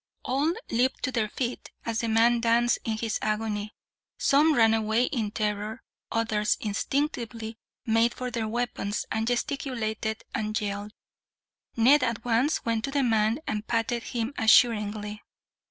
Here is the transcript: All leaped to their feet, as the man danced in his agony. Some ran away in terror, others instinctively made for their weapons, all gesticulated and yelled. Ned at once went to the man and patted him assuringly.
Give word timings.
All 0.25 0.51
leaped 0.71 1.03
to 1.03 1.11
their 1.11 1.29
feet, 1.29 1.69
as 1.85 1.99
the 1.99 2.07
man 2.07 2.39
danced 2.39 2.79
in 2.83 2.97
his 2.97 3.19
agony. 3.21 3.75
Some 4.17 4.55
ran 4.55 4.73
away 4.73 5.03
in 5.03 5.29
terror, 5.29 5.83
others 6.11 6.57
instinctively 6.59 7.59
made 7.85 8.15
for 8.15 8.31
their 8.31 8.47
weapons, 8.47 9.05
all 9.11 9.23
gesticulated 9.25 10.23
and 10.33 10.59
yelled. 10.59 10.93
Ned 11.75 12.01
at 12.01 12.25
once 12.25 12.65
went 12.65 12.83
to 12.85 12.89
the 12.89 13.03
man 13.03 13.41
and 13.45 13.67
patted 13.67 14.01
him 14.01 14.33
assuringly. 14.39 15.21